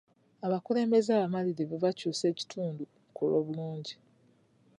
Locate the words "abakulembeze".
0.45-1.09